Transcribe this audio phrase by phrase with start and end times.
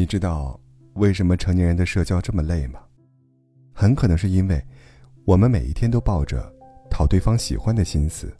[0.00, 0.58] 你知道
[0.94, 2.80] 为什么成年人的社交这么累吗？
[3.74, 4.58] 很可能是因为，
[5.26, 6.50] 我们每一天都抱着
[6.90, 8.34] 讨对方喜欢的心思，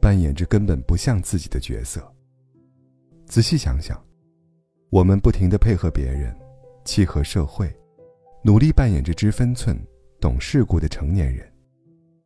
[0.00, 2.02] 扮演着根本不像自己的角色。
[3.26, 3.96] 仔细想想，
[4.90, 6.36] 我们不停的配合别人，
[6.84, 7.72] 契合社会，
[8.42, 9.78] 努力扮演着知分寸、
[10.20, 11.48] 懂世故的成年人，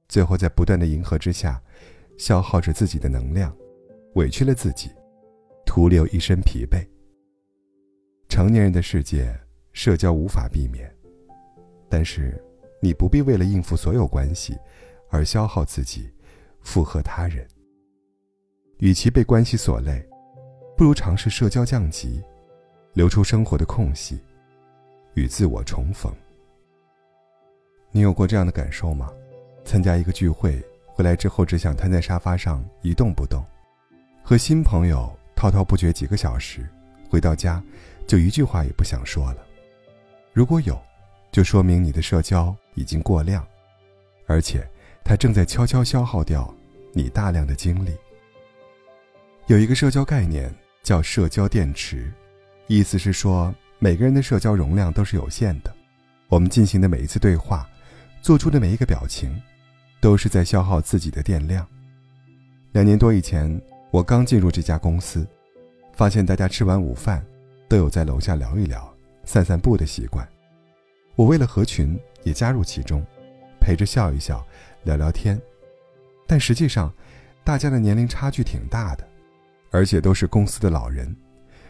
[0.08, 1.62] 最后在不断的迎合之下，
[2.16, 3.54] 消耗着自己的能量，
[4.14, 4.88] 委屈了自己，
[5.66, 6.82] 徒留一身疲惫。
[8.36, 9.34] 成年人的世界，
[9.72, 10.94] 社交无法避免，
[11.88, 12.38] 但是，
[12.82, 14.54] 你不必为了应付所有关系，
[15.08, 16.12] 而消耗自己，
[16.60, 17.48] 附和他人。
[18.76, 20.06] 与其被关系所累，
[20.76, 22.22] 不如尝试社交降级，
[22.92, 24.20] 留出生活的空隙，
[25.14, 26.12] 与自我重逢。
[27.90, 29.10] 你有过这样的感受吗？
[29.64, 33.42] 参加一个聚会，回来之后只想瘫在沙发上一动不动，
[34.22, 36.68] 和新朋友滔滔不绝几个小时，
[37.08, 37.64] 回到家。
[38.06, 39.46] 就一句话也不想说了。
[40.32, 40.80] 如果有，
[41.32, 43.46] 就说明你的社交已经过量，
[44.26, 44.66] 而且
[45.04, 46.54] 它正在悄悄消耗掉
[46.92, 47.90] 你大量的精力。
[49.46, 52.12] 有一个社交概念叫社交电池，
[52.66, 55.74] 意思是说每个人的社交容量都是有限的。
[56.28, 57.68] 我们进行的每一次对话，
[58.20, 59.40] 做出的每一个表情，
[60.00, 61.66] 都是在消耗自己的电量。
[62.72, 65.26] 两年多以前，我刚进入这家公司，
[65.92, 67.24] 发现大家吃完午饭。
[67.68, 70.26] 都有在楼下聊一聊、散散步的习惯。
[71.14, 73.04] 我为了合群，也加入其中，
[73.60, 74.46] 陪着笑一笑、
[74.84, 75.40] 聊聊天。
[76.26, 76.92] 但实际上，
[77.44, 79.08] 大家的年龄差距挺大的，
[79.70, 81.14] 而且都是公司的老人，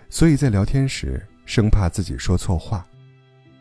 [0.08, 2.86] 所以在聊天时生怕自己说错话。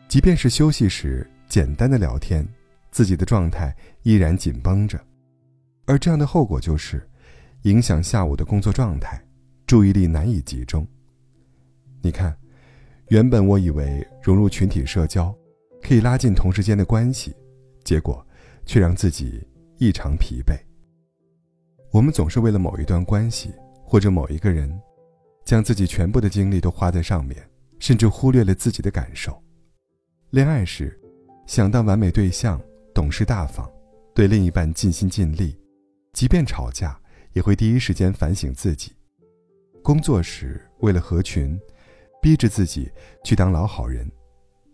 [0.08, 2.46] 即便是休息时简单的聊天，
[2.90, 4.98] 自己的状态依然紧绷着，
[5.84, 7.06] 而这样的后果就是，
[7.62, 9.22] 影响下午的工作状态，
[9.66, 10.86] 注意力难以集中。
[12.06, 12.32] 你看，
[13.08, 15.36] 原本我以为融入群体社交，
[15.82, 17.34] 可以拉近同事间的关系，
[17.82, 18.24] 结果
[18.64, 19.44] 却让自己
[19.78, 20.56] 异常疲惫。
[21.90, 23.52] 我们总是为了某一段关系
[23.84, 24.80] 或者某一个人，
[25.44, 27.44] 将自己全部的精力都花在上面，
[27.80, 29.36] 甚至忽略了自己的感受。
[30.30, 30.96] 恋爱时，
[31.44, 32.62] 想当完美对象，
[32.94, 33.68] 懂事大方，
[34.14, 35.58] 对另一半尽心尽力，
[36.12, 36.96] 即便吵架，
[37.32, 38.92] 也会第一时间反省自己。
[39.82, 41.60] 工作时，为了合群。
[42.26, 42.90] 逼着自己
[43.22, 44.04] 去当老好人，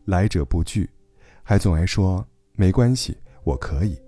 [0.07, 0.89] 来者不拒，
[1.43, 3.15] 还总爱说没关系，
[3.45, 4.01] 我可以。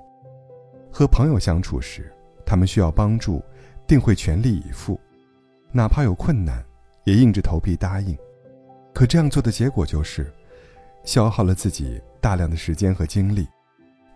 [0.90, 2.10] 和朋友相处时，
[2.46, 3.44] 他们需要帮助，
[3.86, 4.98] 定会全力以赴，
[5.72, 6.64] 哪怕有困难，
[7.04, 8.16] 也硬着头皮答应。
[8.94, 10.32] 可这样做的结果就是，
[11.04, 13.46] 消耗了自己大量的时间和精力，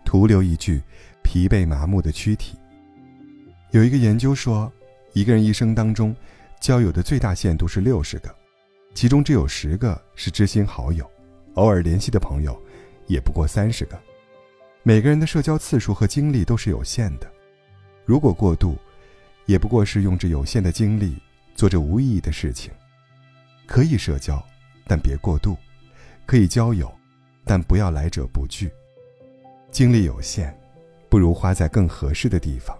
[0.03, 0.81] 徒留一具
[1.21, 2.57] 疲惫麻木的躯体。
[3.69, 4.73] 有一个研究说，
[5.13, 6.15] 一个人一生当中，
[6.59, 8.38] 交友的最大限度是六十个。
[8.93, 11.09] 其中只有十个是知心好友，
[11.53, 12.59] 偶尔联系的朋友，
[13.07, 13.97] 也不过三十个。
[14.83, 17.31] 每个人的社交次数和精力都是有限的，
[18.05, 18.77] 如果过度，
[19.45, 21.17] 也不过是用着有限的精力
[21.55, 22.71] 做着无意义的事情。
[23.67, 24.43] 可以社交，
[24.85, 25.53] 但别过度；
[26.25, 26.91] 可以交友，
[27.45, 28.69] 但不要来者不拒。
[29.69, 30.57] 精力有限，
[31.07, 32.77] 不如花在更合适的地方。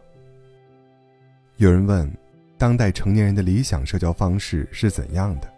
[1.58, 2.12] 有人问，
[2.58, 5.54] 当代成年人的理想社交方式是怎样的？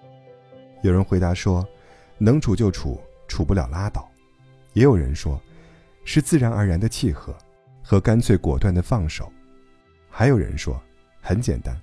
[0.81, 1.68] 有人回答说
[2.18, 4.09] ：“能处就处，处不了拉倒。”
[4.74, 5.42] 也有人说
[6.03, 7.36] ：“是自然而然的契合，
[7.84, 9.31] 和干脆果断的放手。”
[10.09, 10.81] 还有人说
[11.22, 11.80] ：“很简单，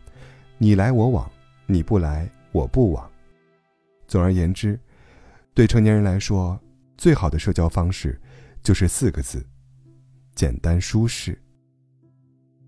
[0.59, 1.31] 你来我往，
[1.67, 3.11] 你不来我不往。”
[4.09, 4.79] 总而言之，
[5.55, 6.59] 对成年人来说，
[6.97, 8.21] 最好的社交方式
[8.63, 9.47] 就是四个字：
[10.35, 11.41] 简单舒适。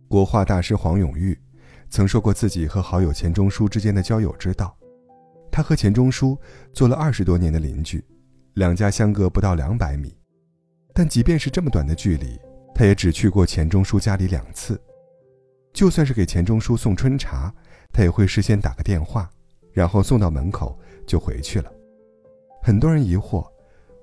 [0.07, 1.39] 国画大师黄永玉
[1.89, 4.77] 曾说过自己和好友钱钟书之间的交友之道。
[5.61, 6.39] 他和钱钟书
[6.73, 8.03] 做了二十多年的邻居，
[8.55, 10.17] 两家相隔不到两百米，
[10.95, 12.41] 但即便是这么短的距离，
[12.75, 14.81] 他也只去过钱钟书家里两次。
[15.75, 17.55] 就算是给钱钟书送春茶，
[17.93, 19.29] 他也会事先打个电话，
[19.71, 21.71] 然后送到门口就回去了。
[22.63, 23.47] 很多人疑惑，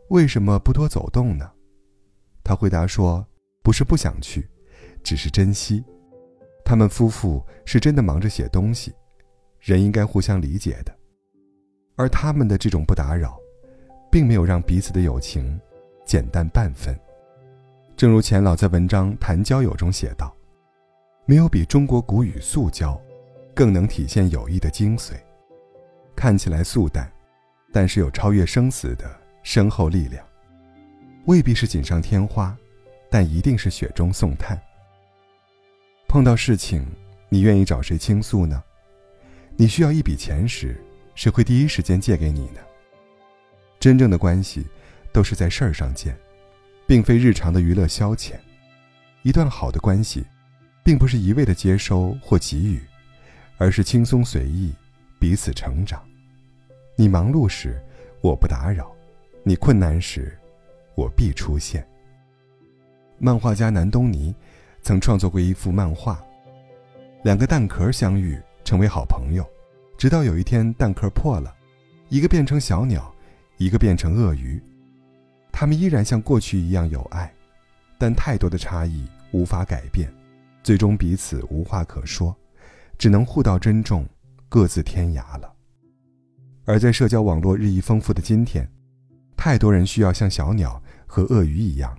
[0.09, 1.51] 为什么不多走动呢？
[2.43, 3.25] 他回答说
[3.65, 4.47] ：“不是不想去，
[5.01, 5.83] 只是珍惜。
[6.63, 8.93] 他们夫妇是真的忙着写东西，
[9.59, 10.95] 人应该互相理解的。”
[11.97, 13.37] 而他们的这种不打扰，
[14.09, 15.59] 并没有让彼此的友情
[16.05, 16.97] 减淡半分。
[17.97, 20.33] 正如钱老在文章《谈交友》中写道
[21.25, 22.97] ：“没有比中国古语‘素交’
[23.55, 25.13] 更能体现友谊的精髓。
[26.15, 27.11] 看起来素淡，
[27.73, 29.09] 但是有超越生死的
[29.41, 30.23] 深厚力量。
[31.25, 32.55] 未必是锦上添花，
[33.09, 34.57] 但一定是雪中送炭。
[36.07, 36.85] 碰到事情，
[37.27, 38.63] 你愿意找谁倾诉呢？
[39.55, 40.79] 你需要一笔钱时。”
[41.17, 42.59] 谁会第一时间借给你呢？
[43.79, 44.63] 真正的关系
[45.11, 46.15] 都是在事儿上见，
[46.85, 48.33] 并非日常的娱乐消遣。
[49.23, 50.23] 一段好的关系，
[50.83, 52.79] 并不是一味的接收或给予，
[53.57, 54.71] 而是轻松随意，
[55.19, 55.99] 彼此成长。
[56.95, 57.81] 你忙碌时，
[58.21, 58.85] 我不打扰；
[59.41, 60.37] 你困难时，
[60.93, 61.83] 我必出现。
[63.17, 64.35] 漫画家南东尼
[64.83, 66.23] 曾创作过一幅漫画：
[67.23, 69.43] 两个蛋壳相遇，成为好朋友，
[69.97, 71.51] 直到有一天蛋壳破了，
[72.09, 73.11] 一个变成小鸟，
[73.57, 74.61] 一个变成鳄鱼，
[75.51, 77.33] 他们依然像过去一样有爱。
[77.97, 80.07] 但太多的差异无法改变，
[80.61, 82.35] 最终彼此无话可说，
[82.99, 84.07] 只能互道珍重，
[84.47, 85.51] 各自天涯了。
[86.65, 88.69] 而在社交网络日益丰富的今天，
[89.35, 91.97] 太多人需要像小鸟和鳄鱼一样，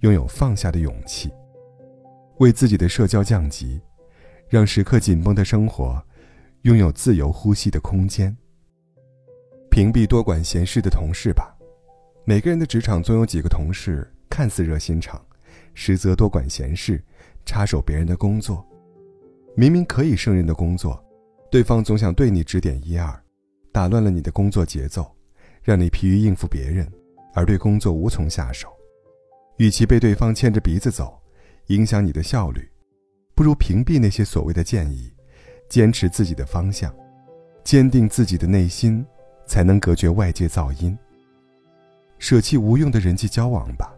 [0.00, 1.30] 拥有放下的勇气，
[2.38, 3.80] 为自己的社交降级，
[4.48, 6.04] 让时刻紧绷的生活
[6.62, 8.36] 拥有自由呼吸的空间。
[9.70, 11.56] 屏蔽多管闲事的同事吧，
[12.24, 14.08] 每个人的职场总有几个同事。
[14.30, 15.22] 看似热心肠，
[15.74, 17.02] 实则多管闲事，
[17.44, 18.66] 插手别人的工作。
[19.54, 21.04] 明明可以胜任的工作，
[21.50, 23.22] 对方总想对你指点一二，
[23.70, 25.14] 打乱了你的工作节奏，
[25.62, 26.90] 让你疲于应付别人，
[27.34, 28.68] 而对工作无从下手。
[29.58, 31.20] 与其被对方牵着鼻子走，
[31.66, 32.66] 影响你的效率，
[33.34, 35.12] 不如屏蔽那些所谓的建议，
[35.72, 36.94] 坚持自己的方向，
[37.64, 39.02] 坚定自己的内心，
[39.46, 40.94] 才能隔绝外界噪音。
[42.18, 43.90] 舍弃无用的人际交往吧。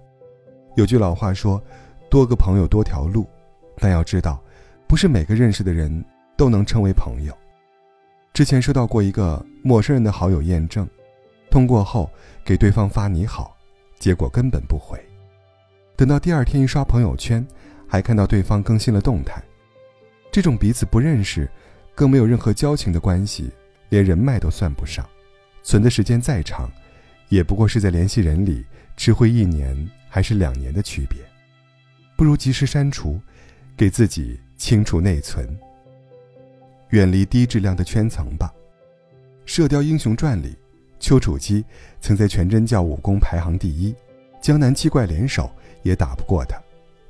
[0.76, 1.60] 有句老话说
[2.08, 3.26] ：“多个朋友多条路。”
[3.76, 4.40] 但要知道，
[4.86, 6.04] 不是每个认识的人
[6.36, 7.36] 都能称为朋友。
[8.32, 10.88] 之前收到过一个陌生人的好友验证，
[11.50, 12.08] 通过后
[12.44, 13.56] 给对方发“你好”，
[13.98, 14.96] 结果根本不回。
[15.96, 17.44] 等到第二天一刷朋友圈，
[17.88, 19.42] 还看到对方更新了动态。
[20.34, 21.48] 这种彼此不认识，
[21.94, 23.52] 更没有任何交情的关系，
[23.90, 25.08] 连人脉都算不上，
[25.62, 26.68] 存的时间再长，
[27.28, 28.66] 也不过是在联系人里
[28.96, 29.88] 吃灰一年。
[30.08, 31.20] 还是两年的区别，
[32.16, 33.20] 不如及时删除，
[33.76, 35.56] 给自己清除内存。
[36.90, 38.52] 远离低质量的圈层吧。
[39.44, 40.56] 《射雕英雄传》里，
[40.98, 41.64] 丘处机
[42.00, 43.94] 曾在全真教武功排行第一，
[44.40, 45.48] 江南七怪联手
[45.84, 46.60] 也打不过他，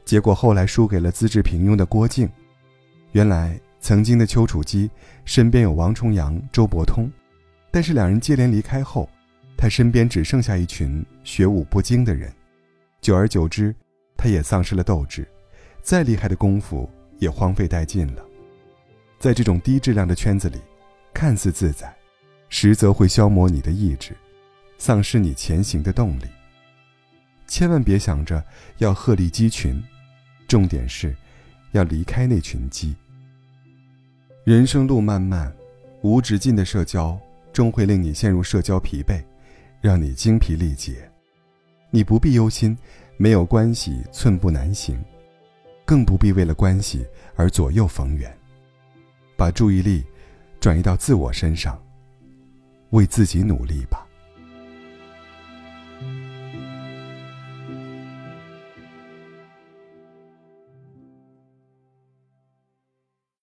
[0.04, 2.28] 结果后来输给了资质平庸的郭靖。
[3.14, 4.90] 原来曾经的丘处机
[5.24, 7.08] 身边有王重阳、周伯通，
[7.70, 9.08] 但是两人接连离开后，
[9.56, 12.32] 他身边只剩下一群学武不精的人。
[13.00, 13.72] 久而久之，
[14.16, 15.24] 他也丧失了斗志，
[15.80, 16.90] 再厉害的功夫
[17.20, 18.24] 也荒废殆尽了。
[19.20, 20.58] 在这种低质量的圈子里，
[21.12, 21.94] 看似自在，
[22.48, 24.10] 实则会消磨你的意志，
[24.76, 26.24] 丧失你前行的动力。
[27.46, 28.44] 千万别想着
[28.78, 29.80] 要鹤立鸡群，
[30.48, 31.14] 重点是，
[31.70, 32.96] 要离开那群鸡。
[34.44, 35.50] 人生路漫漫，
[36.02, 37.18] 无止境的社交
[37.50, 39.24] 终会令你陷入社交疲惫，
[39.80, 41.10] 让你精疲力竭。
[41.90, 42.76] 你不必忧心，
[43.16, 45.02] 没有关系寸步难行，
[45.86, 47.06] 更不必为了关系
[47.36, 48.30] 而左右逢源。
[49.34, 50.04] 把注意力
[50.60, 51.82] 转移到自我身上，
[52.90, 54.03] 为自己努力吧。